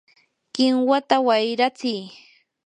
¡kinwata 0.53 1.15
wayratsiy! 1.27 2.03